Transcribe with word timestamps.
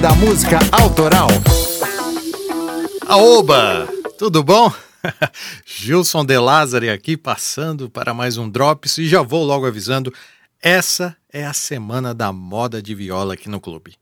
da 0.00 0.14
música 0.14 0.58
autoral. 0.70 1.28
Aoba, 3.08 3.88
tudo 4.16 4.44
bom? 4.44 4.72
Gilson 5.66 6.24
De 6.24 6.38
Lázari 6.38 6.88
aqui 6.88 7.16
passando 7.16 7.90
para 7.90 8.14
mais 8.14 8.36
um 8.36 8.48
Drops 8.48 8.98
e 8.98 9.08
já 9.08 9.22
vou 9.22 9.44
logo 9.44 9.66
avisando, 9.66 10.12
essa 10.62 11.16
é 11.32 11.44
a 11.44 11.52
semana 11.52 12.14
da 12.14 12.32
moda 12.32 12.80
de 12.80 12.94
viola 12.94 13.34
aqui 13.34 13.48
no 13.48 13.60
clube. 13.60 13.94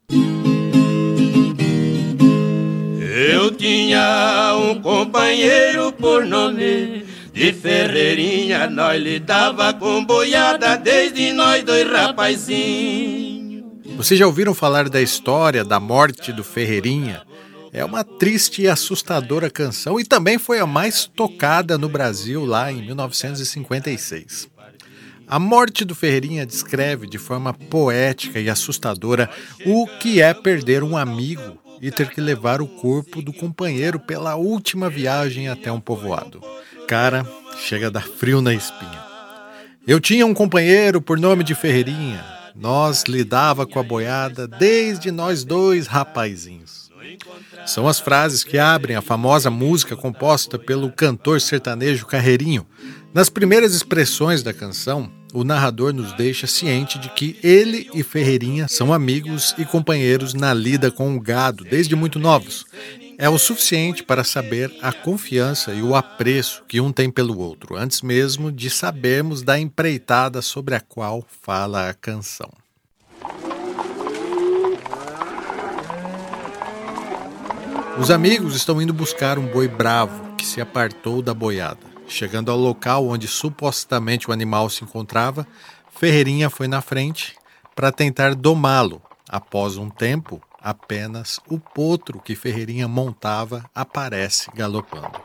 Eu 3.28 3.50
tinha 3.52 4.54
um 4.54 4.82
companheiro 4.82 5.92
por 5.92 6.26
nome 6.26 7.06
de 7.32 7.52
Ferreirinha, 7.54 8.68
nós 8.68 9.02
lidava 9.02 9.72
com 9.72 10.04
boiada 10.04 10.76
desde 10.76 11.32
nós 11.32 11.64
dois 11.64 11.90
rapazinhos. 11.90 13.35
Vocês 13.96 14.20
já 14.20 14.26
ouviram 14.26 14.52
falar 14.52 14.90
da 14.90 15.00
história 15.00 15.64
da 15.64 15.80
morte 15.80 16.30
do 16.30 16.44
Ferreirinha? 16.44 17.22
É 17.72 17.82
uma 17.82 18.04
triste 18.04 18.60
e 18.60 18.68
assustadora 18.68 19.48
canção 19.48 19.98
e 19.98 20.04
também 20.04 20.38
foi 20.38 20.60
a 20.60 20.66
mais 20.66 21.06
tocada 21.06 21.78
no 21.78 21.88
Brasil 21.88 22.44
lá 22.44 22.70
em 22.70 22.84
1956. 22.84 24.48
A 25.26 25.38
morte 25.38 25.82
do 25.82 25.94
Ferreirinha 25.94 26.44
descreve 26.44 27.06
de 27.06 27.16
forma 27.16 27.54
poética 27.54 28.38
e 28.38 28.50
assustadora 28.50 29.30
o 29.64 29.86
que 29.98 30.20
é 30.20 30.34
perder 30.34 30.82
um 30.82 30.94
amigo 30.94 31.58
e 31.80 31.90
ter 31.90 32.10
que 32.10 32.20
levar 32.20 32.60
o 32.60 32.66
corpo 32.66 33.22
do 33.22 33.32
companheiro 33.32 33.98
pela 33.98 34.36
última 34.36 34.90
viagem 34.90 35.48
até 35.48 35.72
um 35.72 35.80
povoado. 35.80 36.42
Cara, 36.86 37.26
chega 37.58 37.86
a 37.86 37.90
dar 37.90 38.06
frio 38.06 38.42
na 38.42 38.52
espinha. 38.52 39.04
Eu 39.86 39.98
tinha 40.00 40.26
um 40.26 40.34
companheiro 40.34 41.00
por 41.00 41.18
nome 41.18 41.42
de 41.42 41.54
Ferreirinha. 41.54 42.35
Nós 42.58 43.04
lidava 43.06 43.66
com 43.66 43.78
a 43.78 43.82
boiada 43.82 44.48
desde 44.48 45.10
nós 45.10 45.44
dois 45.44 45.86
rapazinhos. 45.86 46.90
São 47.66 47.86
as 47.86 48.00
frases 48.00 48.42
que 48.42 48.58
abrem 48.58 48.96
a 48.96 49.02
famosa 49.02 49.50
música 49.50 49.94
composta 49.94 50.58
pelo 50.58 50.90
cantor 50.90 51.40
sertanejo 51.40 52.06
Carreirinho. 52.06 52.66
Nas 53.12 53.28
primeiras 53.28 53.74
expressões 53.74 54.42
da 54.42 54.52
canção, 54.52 55.10
o 55.32 55.44
narrador 55.44 55.92
nos 55.92 56.12
deixa 56.14 56.46
ciente 56.46 56.98
de 56.98 57.08
que 57.10 57.38
ele 57.42 57.88
e 57.94 58.02
Ferreirinha 58.02 58.66
são 58.68 58.92
amigos 58.92 59.54
e 59.58 59.64
companheiros 59.64 60.34
na 60.34 60.54
lida 60.54 60.90
com 60.90 61.14
o 61.14 61.20
gado 61.20 61.64
desde 61.64 61.94
muito 61.94 62.18
novos. 62.18 62.64
É 63.18 63.30
o 63.30 63.38
suficiente 63.38 64.02
para 64.02 64.22
saber 64.22 64.70
a 64.82 64.92
confiança 64.92 65.72
e 65.72 65.82
o 65.82 65.94
apreço 65.96 66.62
que 66.68 66.82
um 66.82 66.92
tem 66.92 67.10
pelo 67.10 67.38
outro, 67.38 67.74
antes 67.74 68.02
mesmo 68.02 68.52
de 68.52 68.68
sabermos 68.68 69.42
da 69.42 69.58
empreitada 69.58 70.42
sobre 70.42 70.74
a 70.74 70.80
qual 70.80 71.24
fala 71.40 71.88
a 71.88 71.94
canção. 71.94 72.50
Os 77.98 78.10
amigos 78.10 78.54
estão 78.54 78.82
indo 78.82 78.92
buscar 78.92 79.38
um 79.38 79.46
boi 79.46 79.66
bravo 79.66 80.34
que 80.36 80.44
se 80.44 80.60
apartou 80.60 81.22
da 81.22 81.32
boiada. 81.32 81.86
Chegando 82.06 82.50
ao 82.50 82.58
local 82.58 83.08
onde 83.08 83.26
supostamente 83.26 84.28
o 84.28 84.32
animal 84.32 84.68
se 84.68 84.84
encontrava, 84.84 85.46
Ferreirinha 85.90 86.50
foi 86.50 86.68
na 86.68 86.82
frente 86.82 87.34
para 87.74 87.90
tentar 87.90 88.34
domá-lo. 88.34 89.00
Após 89.26 89.78
um 89.78 89.88
tempo, 89.88 90.40
apenas 90.66 91.38
o 91.48 91.60
potro 91.60 92.20
que 92.20 92.34
Ferreirinha 92.34 92.88
montava 92.88 93.70
aparece 93.72 94.50
galopando. 94.52 95.20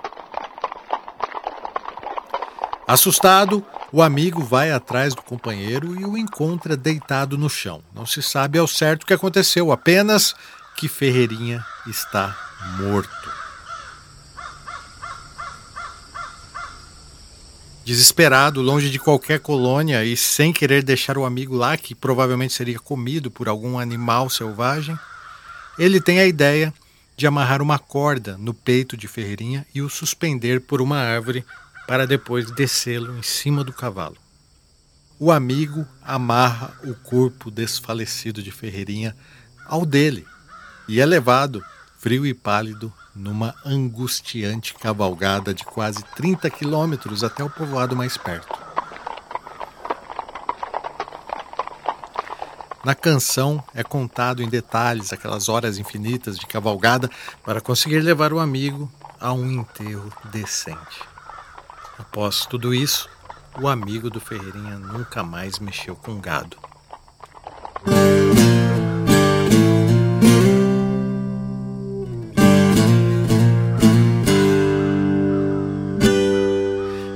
Assustado, 2.87 3.65
o 3.91 4.03
amigo 4.03 4.43
vai 4.43 4.71
atrás 4.71 5.15
do 5.15 5.23
companheiro 5.23 5.99
e 5.99 6.05
o 6.05 6.15
encontra 6.15 6.77
deitado 6.77 7.39
no 7.39 7.49
chão. 7.49 7.81
Não 7.91 8.05
se 8.05 8.21
sabe 8.21 8.59
ao 8.59 8.67
certo 8.67 9.01
o 9.01 9.05
que 9.07 9.15
aconteceu, 9.15 9.71
apenas 9.71 10.35
que 10.77 10.87
Ferreirinha 10.87 11.65
está 11.87 12.37
morto. 12.77 13.31
Desesperado, 17.83 18.61
longe 18.61 18.91
de 18.91 18.99
qualquer 18.99 19.39
colônia 19.39 20.05
e 20.05 20.15
sem 20.15 20.53
querer 20.53 20.83
deixar 20.83 21.17
o 21.17 21.25
amigo 21.25 21.55
lá, 21.55 21.75
que 21.75 21.95
provavelmente 21.95 22.53
seria 22.53 22.77
comido 22.77 23.31
por 23.31 23.49
algum 23.49 23.79
animal 23.79 24.29
selvagem, 24.29 24.95
ele 25.77 25.99
tem 26.01 26.19
a 26.19 26.25
ideia 26.25 26.73
de 27.15 27.27
amarrar 27.27 27.61
uma 27.61 27.77
corda 27.77 28.37
no 28.37 28.53
peito 28.53 28.97
de 28.97 29.07
Ferreirinha 29.07 29.65
e 29.73 29.81
o 29.81 29.89
suspender 29.89 30.61
por 30.61 30.81
uma 30.81 30.97
árvore 30.97 31.45
para 31.87 32.07
depois 32.07 32.49
descê-lo 32.51 33.17
em 33.17 33.21
cima 33.21 33.63
do 33.63 33.73
cavalo. 33.73 34.17
O 35.19 35.31
amigo 35.31 35.85
amarra 36.01 36.73
o 36.83 36.95
corpo 36.95 37.51
desfalecido 37.51 38.41
de 38.41 38.51
Ferreirinha 38.51 39.15
ao 39.67 39.85
dele 39.85 40.25
e 40.87 40.99
é 40.99 41.05
levado, 41.05 41.63
frio 41.99 42.25
e 42.25 42.33
pálido, 42.33 42.91
numa 43.15 43.53
angustiante 43.65 44.73
cavalgada 44.73 45.53
de 45.53 45.63
quase 45.63 46.03
30 46.15 46.49
quilômetros 46.49 47.23
até 47.23 47.43
o 47.43 47.49
povoado 47.49 47.95
mais 47.95 48.17
perto. 48.17 48.70
Na 52.83 52.95
canção 52.95 53.63
é 53.75 53.83
contado 53.83 54.41
em 54.41 54.49
detalhes 54.49 55.13
aquelas 55.13 55.47
horas 55.47 55.77
infinitas 55.77 56.35
de 56.35 56.47
cavalgada 56.47 57.07
para 57.43 57.61
conseguir 57.61 57.99
levar 57.99 58.33
o 58.33 58.39
amigo 58.39 58.91
a 59.19 59.31
um 59.31 59.51
enterro 59.51 60.11
decente. 60.31 60.99
Após 61.99 62.47
tudo 62.47 62.73
isso, 62.73 63.07
o 63.61 63.67
amigo 63.67 64.09
do 64.09 64.19
Ferreirinha 64.19 64.79
nunca 64.79 65.21
mais 65.21 65.59
mexeu 65.59 65.95
com 65.95 66.19
gado. 66.19 66.57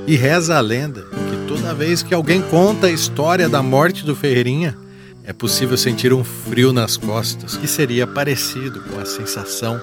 E 0.06 0.14
reza 0.14 0.56
a 0.56 0.60
lenda 0.60 1.02
que 1.02 1.48
toda 1.48 1.74
vez 1.74 2.04
que 2.04 2.14
alguém 2.14 2.40
conta 2.40 2.86
a 2.86 2.92
história 2.92 3.48
da 3.48 3.60
morte 3.60 4.04
do 4.04 4.14
Ferreirinha, 4.14 4.85
é 5.26 5.32
possível 5.32 5.76
sentir 5.76 6.12
um 6.12 6.22
frio 6.22 6.72
nas 6.72 6.96
costas 6.96 7.56
que 7.56 7.66
seria 7.66 8.06
parecido 8.06 8.80
com 8.82 9.00
a 9.00 9.04
sensação 9.04 9.80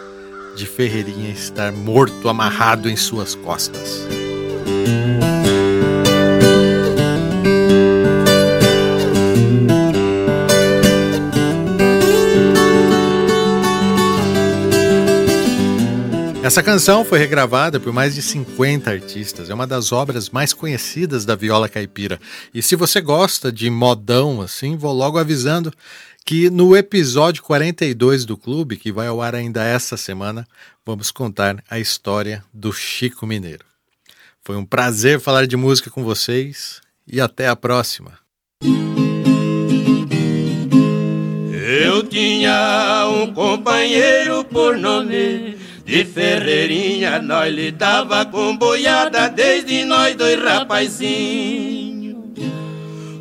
de 0.56 0.66
Ferreirinha 0.66 1.32
estar 1.32 1.72
morto 1.72 2.30
amarrado 2.30 2.90
em 2.90 2.96
suas 2.96 3.36
costas. 3.36 4.08
Essa 16.44 16.62
canção 16.62 17.06
foi 17.06 17.20
regravada 17.20 17.80
por 17.80 17.94
mais 17.94 18.14
de 18.14 18.22
50 18.22 18.92
artistas. 18.92 19.50
É 19.50 19.54
uma 19.54 19.66
das 19.66 19.94
obras 19.94 20.30
mais 20.30 20.52
conhecidas 20.52 21.24
da 21.24 21.38
viola 21.38 21.70
caipira. 21.70 22.20
E 22.54 22.62
se 22.62 22.76
você 22.76 23.00
gosta 23.00 23.50
de 23.50 23.70
modão 23.70 24.42
assim, 24.42 24.76
vou 24.76 24.92
logo 24.92 25.18
avisando 25.18 25.72
que 26.26 26.50
no 26.50 26.76
episódio 26.76 27.42
42 27.44 28.26
do 28.26 28.36
clube, 28.36 28.76
que 28.76 28.92
vai 28.92 29.08
ao 29.08 29.22
ar 29.22 29.36
ainda 29.36 29.64
essa 29.64 29.96
semana, 29.96 30.46
vamos 30.86 31.12
contar 31.12 31.64
a 31.70 31.80
história 31.80 32.44
do 32.54 32.74
Chico 32.74 33.26
Mineiro. 33.26 33.64
Foi 34.42 34.58
um 34.58 34.66
prazer 34.66 35.22
falar 35.22 35.48
de 35.48 35.56
música 35.56 35.90
com 35.90 36.04
vocês 36.04 36.82
e 37.08 37.22
até 37.22 37.48
a 37.48 37.56
próxima. 37.56 38.20
Eu 41.86 42.04
tinha 42.04 43.08
um 43.08 43.34
companheiro 43.34 44.44
por 44.44 44.78
nome 44.78 45.63
de 45.86 46.06
Ferreirinha 46.06 47.22
nós 47.22 47.54
lidava 47.54 48.26
com 48.26 48.56
boiada 48.56 49.28
desde 49.30 49.84
nós 49.84 50.16
dois 50.16 50.42
rapazinhos. 50.42 52.16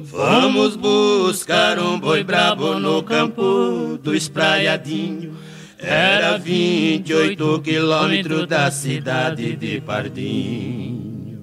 Vamos 0.04 0.76
buscar 0.76 1.78
um 1.78 1.98
boi 1.98 2.22
brabo 2.22 2.74
no 2.78 3.02
campo 3.02 3.98
do 4.02 4.14
espraiadinho. 4.14 5.36
Era 5.78 6.38
28 6.38 7.60
quilômetros 7.62 8.46
da 8.46 8.70
cidade 8.70 9.56
de 9.56 9.80
Pardinho. 9.80 11.42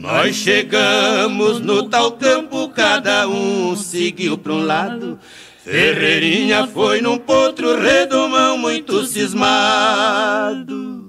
Nós 0.00 0.36
chegamos 0.36 1.60
no 1.60 1.82
tal 1.82 2.12
campo, 2.12 2.70
cada 2.70 3.28
um 3.28 3.76
seguiu 3.76 4.38
para 4.38 4.52
um 4.54 4.64
lado. 4.64 5.18
Ferreirinha 5.70 6.66
foi 6.66 7.02
num 7.02 7.18
potro 7.18 7.78
redomão 7.78 8.56
muito 8.56 9.04
cismado. 9.04 11.04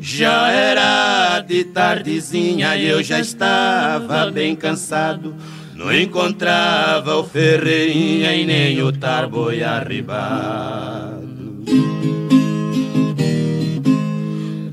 Já 0.00 0.50
era 0.50 1.38
de 1.38 1.62
tardezinha 1.62 2.74
e 2.74 2.88
eu 2.88 3.00
já 3.00 3.20
estava 3.20 4.28
bem 4.28 4.56
cansado. 4.56 5.36
Não 5.72 5.94
encontrava 5.94 7.14
o 7.14 7.22
Ferreirinha 7.22 8.34
e 8.34 8.44
nem 8.44 8.82
o 8.82 8.90
Tarboi 8.90 9.62
arribado. 9.62 11.20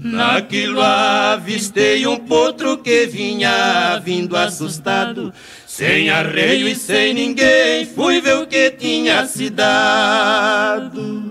Naquilo 0.02 0.82
avistei 0.82 2.08
um 2.08 2.18
potro 2.18 2.80
que 2.80 3.06
vinha 3.06 4.02
vindo 4.04 4.36
assustado 4.36 5.32
Sem 5.78 6.10
arreio 6.10 6.68
e 6.68 6.74
sem 6.74 7.14
ninguém, 7.14 7.86
fui 7.86 8.20
ver 8.20 8.38
o 8.38 8.48
que 8.48 8.72
tinha 8.72 9.28
se 9.28 9.48
dado. 9.48 11.24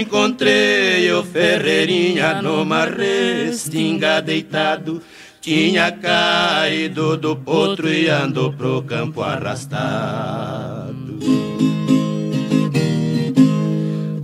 Encontrei 0.00 1.12
o 1.12 1.22
Ferreirinha 1.22 2.40
numa 2.40 2.86
restinga 2.86 4.22
deitado. 4.22 5.02
Tinha 5.42 5.92
caído 5.92 7.18
do 7.18 7.36
potro 7.36 7.92
e 7.92 8.08
andou 8.08 8.50
pro 8.50 8.80
campo 8.80 9.20
arrastado. 9.20 11.18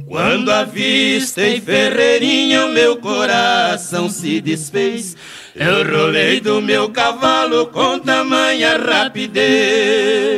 Quando 0.07 0.51
avistei 0.51 1.61
Ferreirinha, 1.61 2.65
o 2.65 2.73
meu 2.73 2.97
coração 2.97 4.09
se 4.09 4.41
desfez. 4.41 5.15
Eu 5.55 5.85
rolei 5.85 6.41
do 6.41 6.61
meu 6.61 6.89
cavalo 6.91 7.67
com 7.67 7.99
tamanha 7.99 8.77
rapidez. 8.79 10.29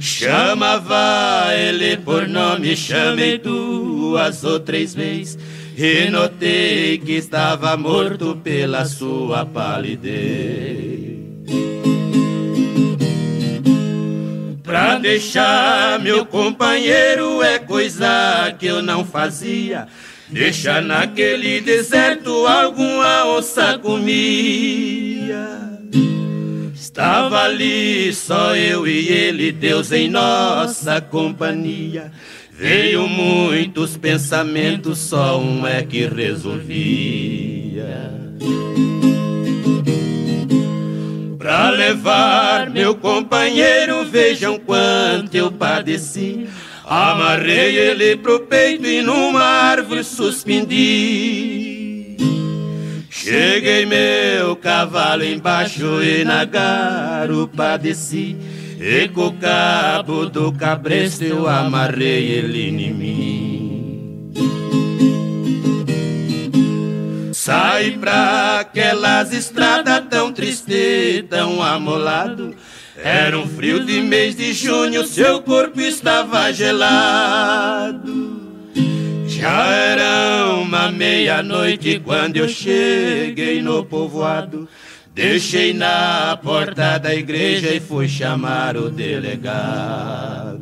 Chamava 0.00 1.48
ele 1.54 1.96
por 1.96 2.28
nome, 2.28 2.76
chamei 2.76 3.38
duas 3.38 4.44
ou 4.44 4.60
três 4.60 4.94
vezes. 4.94 5.38
E 5.76 6.08
notei 6.08 6.96
que 6.98 7.12
estava 7.12 7.76
morto 7.76 8.34
pela 8.42 8.84
sua 8.86 9.44
palidez. 9.44 11.05
Pra 14.66 14.98
deixar 14.98 16.00
meu 16.00 16.26
companheiro 16.26 17.40
é 17.40 17.56
coisa 17.56 18.52
que 18.58 18.66
eu 18.66 18.82
não 18.82 19.04
fazia. 19.04 19.86
Deixa 20.28 20.80
naquele 20.80 21.60
deserto 21.60 22.44
alguma 22.48 23.26
onça 23.26 23.78
comia. 23.78 25.46
Estava 26.74 27.44
ali 27.44 28.12
só 28.12 28.56
eu 28.56 28.88
e 28.88 29.06
ele, 29.08 29.52
Deus 29.52 29.92
em 29.92 30.10
nossa 30.10 31.00
companhia. 31.00 32.10
Veio 32.50 33.06
muitos 33.06 33.96
pensamentos, 33.96 34.98
só 34.98 35.38
um 35.38 35.64
é 35.64 35.84
que 35.84 36.06
resolvia. 36.06 37.06
Pra 41.46 41.70
levar 41.70 42.68
meu 42.70 42.96
companheiro, 42.96 44.04
vejam 44.04 44.58
quanto 44.58 45.32
eu 45.32 45.52
padeci. 45.52 46.48
Amarrei 46.84 47.78
ele 47.78 48.16
pro 48.16 48.40
peito 48.40 48.84
e 48.84 49.00
numa 49.00 49.44
árvore 49.44 50.02
suspendi. 50.02 51.36
Cheguei 53.08 53.86
meu 53.86 54.56
cavalo 54.56 55.22
embaixo 55.22 56.02
e 56.02 56.24
na 56.24 56.44
garupa 56.44 57.76
desci 57.76 58.36
E 58.80 59.06
com 59.08 59.28
o 59.28 59.32
cabo 59.32 60.26
do 60.26 60.50
cabresto 60.52 61.22
eu 61.22 61.48
amarrei 61.48 62.24
ele 62.24 62.70
em 62.70 62.92
mim 62.92 64.32
Saí 67.32 67.96
pra 67.98 68.45
aquelas 68.76 69.32
estradas 69.32 70.02
tão 70.10 70.30
triste, 70.30 71.24
tão 71.30 71.62
amolado 71.62 72.54
Era 73.02 73.38
um 73.38 73.48
frio 73.48 73.82
de 73.82 74.02
mês 74.02 74.36
de 74.36 74.52
junho, 74.52 75.06
seu 75.06 75.40
corpo 75.40 75.80
estava 75.80 76.52
gelado 76.52 78.44
já 79.26 79.66
era 79.66 80.54
uma 80.54 80.90
meia-noite 80.90 82.00
quando 82.02 82.38
eu 82.38 82.48
cheguei 82.48 83.60
no 83.60 83.84
povoado. 83.84 84.66
Deixei 85.12 85.74
na 85.74 86.38
porta 86.42 86.96
da 86.96 87.14
igreja 87.14 87.74
e 87.74 87.78
fui 87.78 88.08
chamar 88.08 88.78
o 88.78 88.88
delegado. 88.88 90.56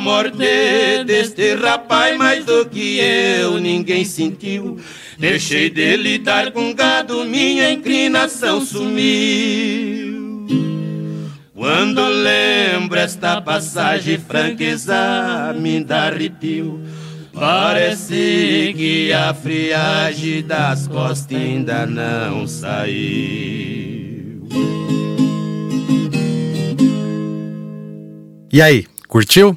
Morte 0.00 1.04
deste 1.06 1.54
rapaz, 1.54 2.16
mais 2.16 2.44
do 2.44 2.64
que 2.66 2.98
eu, 2.98 3.58
ninguém 3.58 4.04
sentiu. 4.04 4.80
Deixei 5.18 5.68
de 5.70 5.96
lidar 5.96 6.50
com 6.50 6.74
gado, 6.74 7.24
minha 7.24 7.70
inclinação 7.70 8.60
sumiu. 8.60 10.20
Quando 11.54 12.02
lembro 12.08 12.98
esta 12.98 13.40
passagem, 13.42 14.18
franqueza 14.18 15.54
me 15.58 15.84
dá 15.84 16.04
arrepio. 16.04 16.80
Parece 17.34 18.74
que 18.76 19.12
a 19.12 19.34
friagem 19.34 20.42
das 20.42 20.88
costas 20.88 21.36
ainda 21.36 21.84
não 21.86 22.46
saiu. 22.46 24.10
E 28.52 28.60
aí, 28.60 28.84
curtiu? 29.06 29.56